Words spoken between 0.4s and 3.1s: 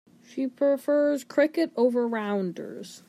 prefers cricket over rounders.